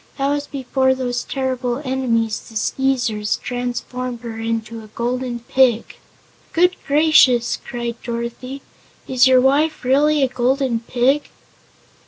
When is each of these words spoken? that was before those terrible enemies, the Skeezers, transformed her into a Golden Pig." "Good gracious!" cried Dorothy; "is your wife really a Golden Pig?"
that 0.17 0.29
was 0.29 0.47
before 0.47 0.95
those 0.95 1.23
terrible 1.23 1.77
enemies, 1.85 2.39
the 2.49 2.55
Skeezers, 2.55 3.35
transformed 3.37 4.21
her 4.21 4.39
into 4.39 4.83
a 4.83 4.87
Golden 4.95 5.41
Pig." 5.41 5.97
"Good 6.53 6.75
gracious!" 6.87 7.55
cried 7.63 8.01
Dorothy; 8.01 8.63
"is 9.07 9.27
your 9.27 9.39
wife 9.41 9.83
really 9.83 10.23
a 10.23 10.27
Golden 10.27 10.79
Pig?" 10.79 11.29